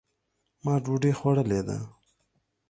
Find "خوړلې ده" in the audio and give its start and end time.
1.19-1.77